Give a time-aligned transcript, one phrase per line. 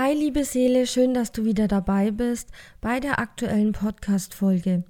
[0.00, 4.84] Hi liebe Seele, schön, dass du wieder dabei bist bei der aktuellen Podcast-Folge.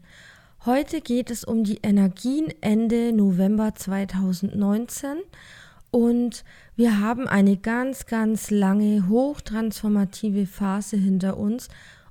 [0.66, 5.16] Heute geht es um die Energien Ende November 2019
[5.90, 6.44] und
[6.76, 11.68] wir haben eine ganz, ganz lange hochtransformative Phase hinter uns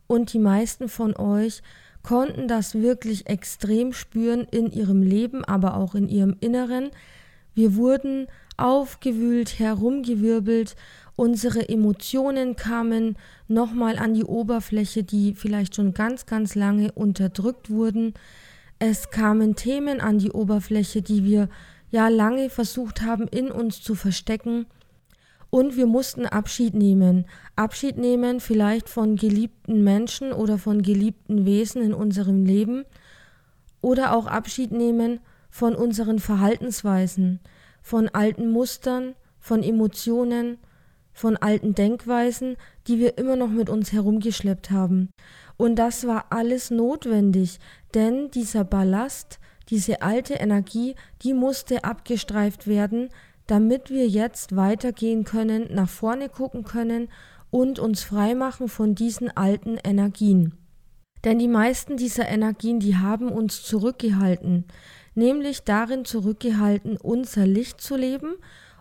[0.08, 1.62] und die meisten von euch
[2.02, 6.90] konnten das wirklich extrem spüren in ihrem Leben, aber auch in ihrem Inneren.
[7.58, 10.76] Wir wurden aufgewühlt, herumgewirbelt
[11.18, 18.14] Unsere Emotionen kamen nochmal an die Oberfläche, die vielleicht schon ganz, ganz lange unterdrückt wurden.
[18.78, 21.50] Es kamen Themen an die Oberfläche, die wir
[21.90, 24.68] ja lange versucht haben in uns zu verstecken.
[25.50, 27.26] Und wir mussten Abschied nehmen.
[27.56, 32.86] Abschied nehmen vielleicht von geliebten Menschen oder von geliebten Wesen in unserem Leben.
[33.82, 37.40] Oder auch Abschied nehmen von unseren Verhaltensweisen,
[37.88, 40.58] von alten Mustern, von Emotionen,
[41.14, 45.10] von alten Denkweisen, die wir immer noch mit uns herumgeschleppt haben.
[45.56, 47.60] Und das war alles notwendig,
[47.94, 53.08] denn dieser Ballast, diese alte Energie, die musste abgestreift werden,
[53.48, 57.08] damit wir jetzt weitergehen können, nach vorne gucken können
[57.52, 60.58] und uns freimachen von diesen alten Energien.
[61.24, 64.66] Denn die meisten dieser Energien, die haben uns zurückgehalten,
[65.18, 68.36] nämlich darin zurückgehalten, unser Licht zu leben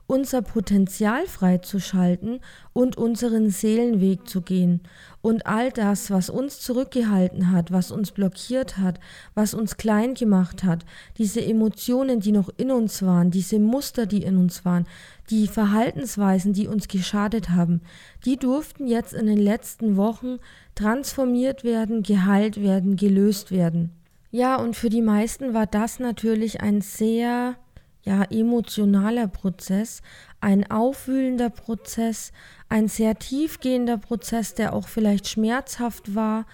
[0.07, 2.41] unser Potenzial freizuschalten
[2.73, 4.81] und unseren Seelenweg zu gehen.
[5.21, 9.01] Und all das, was uns zurückgehalten hat, was uns blockiert hat,
[9.35, 10.85] was uns klein gemacht hat,
[11.19, 14.87] diese Emotionen, die noch in uns waren, diese Muster, die in uns waren,
[15.31, 17.81] die Verhaltensweisen, die uns geschadet haben,
[18.25, 20.39] die durften jetzt in den letzten Wochen
[20.77, 23.96] transformiert werden, geheilt werden, gelöst werden.
[24.31, 27.57] Ja, und für die meisten war das natürlich ein sehr
[28.03, 30.03] ja, emotionaler Prozess,
[30.41, 32.33] ein aufwühlender Prozess,
[32.69, 36.47] ein sehr tiefgehender Prozess, der auch vielleicht schmerzhaft war,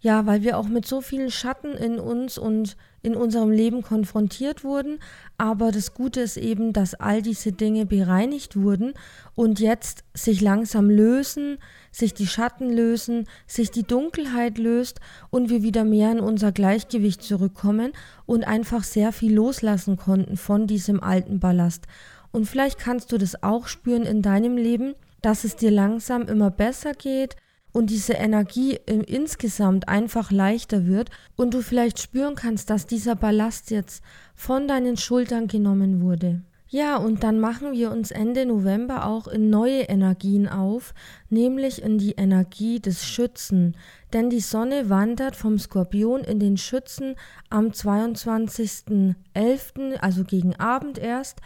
[0.00, 4.62] ja, weil wir auch mit so vielen Schatten in uns und in unserem Leben konfrontiert
[4.64, 4.98] wurden.
[5.38, 8.94] Aber das Gute ist eben, dass all diese Dinge bereinigt wurden
[9.34, 11.58] und jetzt sich langsam lösen,
[11.90, 15.00] sich die Schatten lösen, sich die Dunkelheit löst
[15.30, 17.92] und wir wieder mehr in unser Gleichgewicht zurückkommen
[18.26, 21.86] und einfach sehr viel loslassen konnten von diesem alten Ballast.
[22.30, 26.50] Und vielleicht kannst du das auch spüren in deinem Leben, dass es dir langsam immer
[26.50, 27.36] besser geht,
[27.78, 33.70] und diese Energie insgesamt einfach leichter wird und du vielleicht spüren kannst, dass dieser Ballast
[33.70, 34.02] jetzt
[34.34, 36.42] von deinen Schultern genommen wurde.
[36.70, 40.92] Ja, und dann machen wir uns Ende November auch in neue Energien auf,
[41.30, 43.76] nämlich in die Energie des Schützen.
[44.12, 47.14] Denn die Sonne wandert vom Skorpion in den Schützen
[47.48, 51.38] am 22.11., also gegen Abend erst.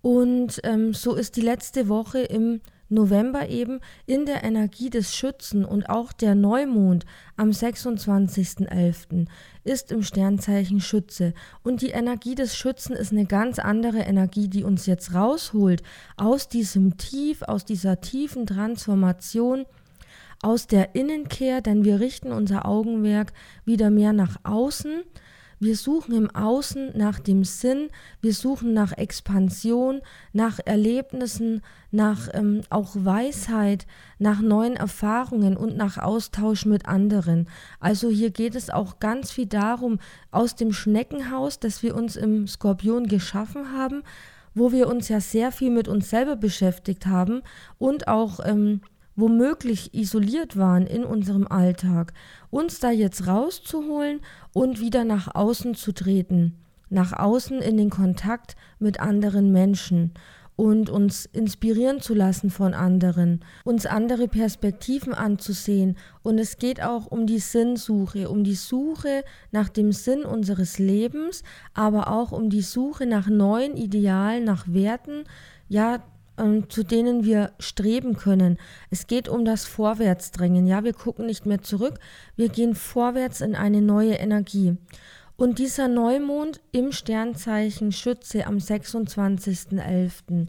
[0.00, 2.60] Und ähm, so ist die letzte Woche im
[2.92, 7.04] November eben in der Energie des Schützen und auch der Neumond
[7.36, 9.26] am 26.11.
[9.64, 11.34] ist im Sternzeichen Schütze.
[11.62, 15.82] Und die Energie des Schützen ist eine ganz andere Energie, die uns jetzt rausholt
[16.16, 19.66] aus diesem Tief, aus dieser tiefen Transformation
[20.42, 23.32] aus der Innenkehr, denn wir richten unser Augenmerk
[23.64, 25.04] wieder mehr nach außen
[25.62, 27.88] wir suchen im Außen nach dem Sinn,
[28.20, 30.00] wir suchen nach Expansion,
[30.32, 31.62] nach Erlebnissen,
[31.92, 33.86] nach ähm, auch Weisheit,
[34.18, 37.48] nach neuen Erfahrungen und nach Austausch mit anderen.
[37.78, 40.00] Also hier geht es auch ganz viel darum,
[40.32, 44.02] aus dem Schneckenhaus, das wir uns im Skorpion geschaffen haben,
[44.54, 47.42] wo wir uns ja sehr viel mit uns selber beschäftigt haben
[47.78, 48.80] und auch ähm,
[49.16, 52.12] womöglich isoliert waren in unserem Alltag,
[52.50, 54.20] uns da jetzt rauszuholen
[54.52, 60.12] und wieder nach außen zu treten, nach außen in den Kontakt mit anderen Menschen
[60.56, 65.96] und uns inspirieren zu lassen von anderen, uns andere Perspektiven anzusehen.
[66.22, 71.42] Und es geht auch um die Sinnsuche, um die Suche nach dem Sinn unseres Lebens,
[71.74, 75.24] aber auch um die Suche nach neuen Idealen, nach Werten,
[75.68, 76.02] ja,
[76.68, 78.58] zu denen wir streben können.
[78.90, 80.66] Es geht um das Vorwärtsdrängen.
[80.66, 81.98] Ja, wir gucken nicht mehr zurück,
[82.36, 84.76] wir gehen vorwärts in eine neue Energie.
[85.36, 90.46] Und dieser Neumond im Sternzeichen Schütze am 26.11.,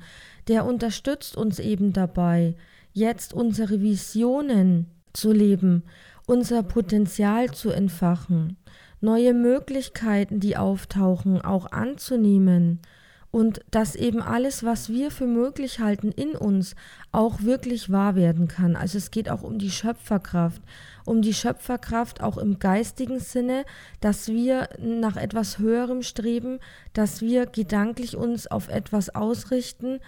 [0.47, 2.55] der unterstützt uns eben dabei,
[2.91, 5.83] jetzt unsere Visionen zu leben,
[6.25, 8.57] unser Potenzial zu entfachen,
[9.01, 12.79] neue Möglichkeiten, die auftauchen, auch anzunehmen
[13.33, 16.75] und dass eben alles, was wir für möglich halten in uns,
[17.11, 18.75] auch wirklich wahr werden kann.
[18.75, 20.61] Also es geht auch um die Schöpferkraft,
[21.03, 23.65] um die Schöpferkraft auch im geistigen Sinne,
[24.01, 26.59] dass wir nach etwas Höherem streben,
[26.93, 29.99] dass wir gedanklich uns auf etwas ausrichten,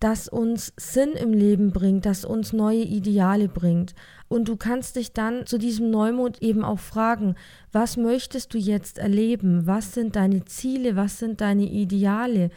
[0.00, 3.94] das uns Sinn im Leben bringt, das uns neue Ideale bringt.
[4.28, 7.34] Und du kannst dich dann zu diesem Neumond eben auch fragen,
[7.72, 9.66] was möchtest du jetzt erleben?
[9.66, 10.96] Was sind deine Ziele?
[10.96, 12.50] Was sind deine Ideale?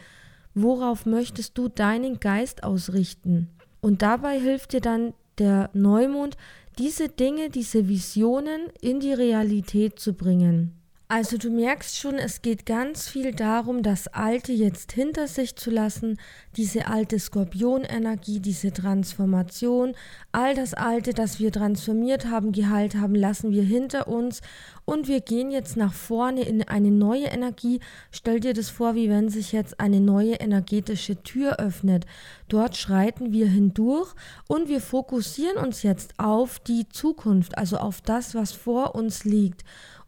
[0.54, 3.48] Worauf möchtest du deinen Geist ausrichten?
[3.80, 6.36] Und dabei hilft dir dann der Neumond,
[6.78, 10.81] diese Dinge, diese Visionen in die Realität zu bringen.
[11.08, 15.70] Also du merkst schon, es geht ganz viel darum, das Alte jetzt hinter sich zu
[15.70, 16.18] lassen,
[16.56, 19.94] diese alte Skorpionenergie, diese Transformation,
[20.32, 24.40] all das Alte, das wir transformiert haben, geheilt haben, lassen wir hinter uns
[24.86, 27.80] und wir gehen jetzt nach vorne in eine neue Energie.
[28.10, 32.06] Stell dir das vor, wie wenn sich jetzt eine neue energetische Tür öffnet.
[32.48, 34.14] Dort schreiten wir hindurch
[34.48, 39.62] und wir fokussieren uns jetzt auf die Zukunft, also auf das, was vor uns liegt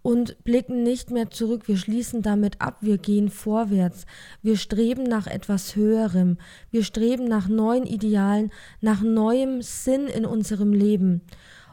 [0.05, 1.67] und blicken nicht mehr zurück.
[1.67, 4.05] Wir schließen damit ab, wir gehen vorwärts.
[4.43, 6.37] Wir streben nach etwas Höherem.
[6.71, 8.53] Wir streben nach neuen Idealen,
[8.83, 11.23] nach neuem Sinn in unserem Leben.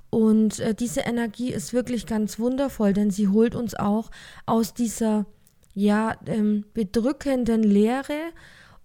[0.09, 4.09] Und äh, diese Energie ist wirklich ganz wundervoll, denn sie holt uns auch
[4.45, 5.25] aus dieser
[5.73, 8.31] ja ähm, bedrückenden Leere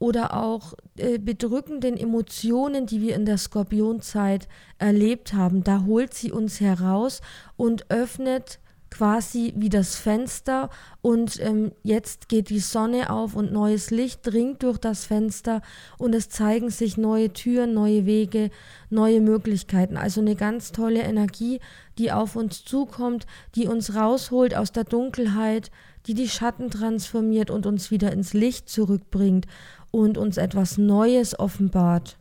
[0.00, 4.48] oder auch äh, bedrückenden Emotionen, die wir in der Skorpionzeit
[4.78, 5.62] erlebt haben.
[5.62, 7.20] Da holt sie uns heraus
[7.56, 8.58] und öffnet
[8.90, 10.70] quasi wie das Fenster
[11.02, 15.62] und ähm, jetzt geht die Sonne auf und neues Licht dringt durch das Fenster
[15.98, 18.50] und es zeigen sich neue Türen, neue Wege,
[18.90, 19.96] neue Möglichkeiten.
[19.96, 21.60] Also eine ganz tolle Energie,
[21.98, 25.70] die auf uns zukommt, die uns rausholt aus der Dunkelheit,
[26.06, 29.46] die die Schatten transformiert und uns wieder ins Licht zurückbringt
[29.90, 32.18] und uns etwas Neues offenbart.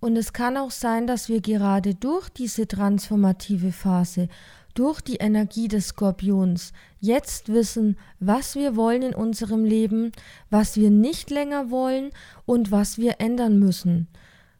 [0.00, 4.28] Und es kann auch sein, dass wir gerade durch diese transformative Phase
[4.74, 10.12] durch die Energie des Skorpions jetzt wissen, was wir wollen in unserem Leben,
[10.50, 12.10] was wir nicht länger wollen
[12.46, 14.08] und was wir ändern müssen.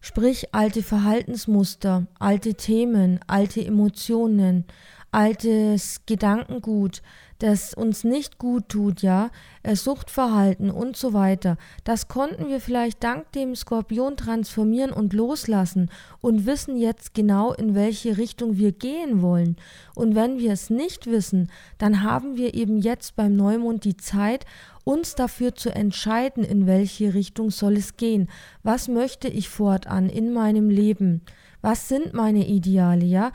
[0.00, 4.64] Sprich alte Verhaltensmuster, alte Themen, alte Emotionen,
[5.12, 7.02] altes Gedankengut,
[7.38, 9.30] das uns nicht gut tut, ja,
[9.62, 15.90] äh, Suchtverhalten und so weiter, das konnten wir vielleicht dank dem Skorpion transformieren und loslassen
[16.20, 19.56] und wissen jetzt genau, in welche Richtung wir gehen wollen.
[19.94, 24.44] Und wenn wir es nicht wissen, dann haben wir eben jetzt beim Neumond die Zeit,
[24.84, 28.28] uns dafür zu entscheiden, in welche Richtung soll es gehen.
[28.62, 31.22] Was möchte ich fortan in meinem Leben?
[31.62, 33.32] Was sind meine Ideale, ja?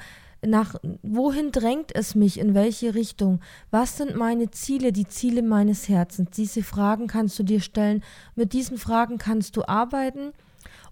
[0.48, 3.40] Nach wohin drängt es mich, in welche Richtung,
[3.72, 6.32] was sind meine Ziele, die Ziele meines Herzens.
[6.32, 8.04] Diese Fragen kannst du dir stellen,
[8.36, 10.34] mit diesen Fragen kannst du arbeiten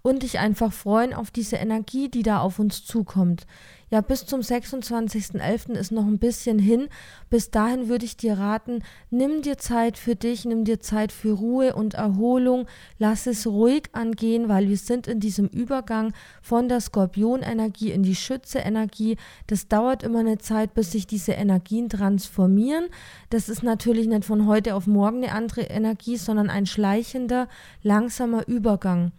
[0.04, 3.48] und dich einfach freuen auf diese Energie, die da auf uns zukommt.
[3.90, 5.74] Ja, bis zum 26.11.
[5.74, 6.90] ist noch ein bisschen hin.
[7.30, 11.32] Bis dahin würde ich dir raten, nimm dir Zeit für dich, nimm dir Zeit für
[11.32, 12.66] Ruhe und Erholung.
[12.98, 18.16] Lass es ruhig angehen, weil wir sind in diesem Übergang von der Skorpionenergie in die
[18.16, 19.16] Schütze-Energie.
[19.48, 22.88] Das dauert immer eine Zeit, bis sich diese Energien transformieren.
[23.30, 27.48] Das ist natürlich nicht von heute auf morgen eine andere Energie, sondern ein schleichender,
[27.84, 29.14] langsamer Übergang.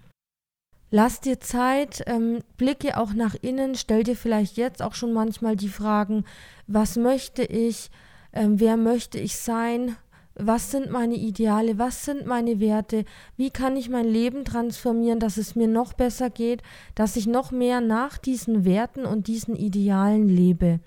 [0.96, 5.56] Lass dir Zeit, ähm, blicke auch nach innen, stell dir vielleicht jetzt auch schon manchmal
[5.56, 6.24] die Fragen,
[6.68, 7.90] was möchte ich,
[8.32, 9.96] ähm, wer möchte ich sein,
[10.36, 13.04] was sind meine Ideale, was sind meine Werte,
[13.36, 16.62] wie kann ich mein Leben transformieren, dass es mir noch besser geht,
[16.94, 20.78] dass ich noch mehr nach diesen Werten und diesen Idealen lebe.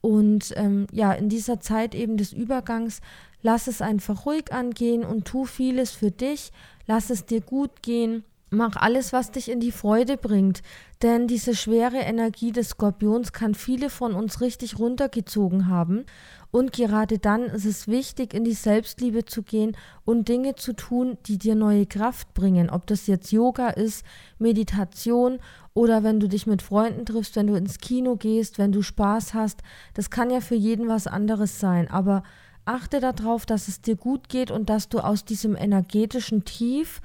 [0.00, 3.00] Und ähm, ja, in dieser Zeit eben des Übergangs,
[3.42, 6.50] lass es einfach ruhig angehen und tu vieles für dich,
[6.88, 10.62] lass es dir gut gehen Mach alles, was dich in die Freude bringt,
[11.02, 16.04] denn diese schwere Energie des Skorpions kann viele von uns richtig runtergezogen haben.
[16.52, 21.18] Und gerade dann ist es wichtig, in die Selbstliebe zu gehen und Dinge zu tun,
[21.26, 22.70] die dir neue Kraft bringen.
[22.70, 24.06] Ob das jetzt Yoga ist,
[24.38, 25.40] Meditation
[25.74, 29.34] oder wenn du dich mit Freunden triffst, wenn du ins Kino gehst, wenn du Spaß
[29.34, 29.62] hast.
[29.94, 31.90] Das kann ja für jeden was anderes sein.
[31.90, 32.22] Aber
[32.64, 37.00] achte darauf, dass es dir gut geht und dass du aus diesem energetischen Tief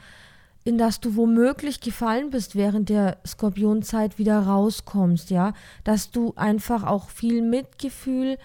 [0.64, 5.54] in das du womöglich gefallen bist während der Skorpionzeit wieder rauskommst, ja,
[5.84, 8.38] dass du einfach auch viel Mitgefühl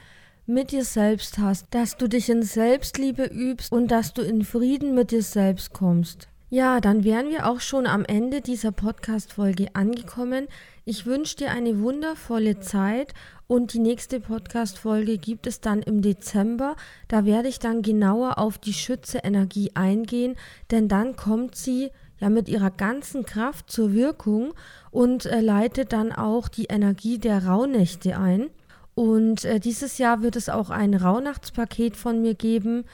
[0.47, 4.95] mit dir selbst hast, dass du dich in Selbstliebe übst und dass du in Frieden
[4.95, 6.29] mit dir selbst kommst.
[6.49, 10.47] Ja, dann wären wir auch schon am Ende dieser Podcast-Folge angekommen.
[10.85, 13.15] Ich wünsche dir eine wundervolle Zeit
[13.49, 16.77] und die nächste Podcast-Folge gibt es dann im Dezember.
[17.09, 20.37] Da werde ich dann genauer auf die Schütze-Energie eingehen,
[20.71, 24.55] denn dann kommt sie ja mit ihrer ganzen Kraft zur Wirkung
[24.91, 28.51] und äh, leitet dann auch die Energie der Rauhnächte ein.
[28.95, 32.85] Und äh, dieses Jahr wird es auch ein Rauhnachtspaket von mir geben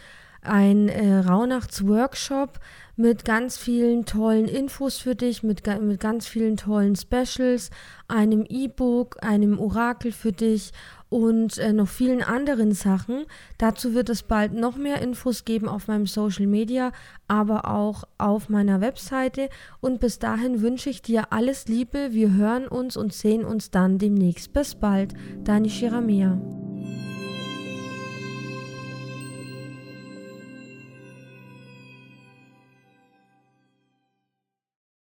[0.43, 2.59] ein äh, Rauhnachts-Workshop
[2.97, 7.71] mit ganz vielen tollen Infos für dich, mit, mit ganz vielen tollen Specials,
[8.07, 10.73] einem E-Book, einem Orakel für dich
[11.09, 13.25] und äh, noch vielen anderen Sachen.
[13.59, 16.93] Dazu wird es bald noch mehr Infos geben auf meinem Social Media,
[17.29, 19.49] aber auch auf meiner Webseite.
[19.81, 22.09] Und bis dahin wünsche ich dir alles Liebe.
[22.13, 24.53] Wir hören uns und sehen uns dann demnächst.
[24.53, 25.13] Bis bald,
[25.45, 26.41] deine Shiramea.